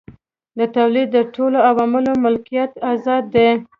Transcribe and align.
د 0.59 0.61
تولید 0.75 1.07
د 1.13 1.17
ټولو 1.35 1.57
عواملو 1.69 2.11
ملکیت 2.23 2.71
ازاد 2.91 3.23
دی. 3.35 3.49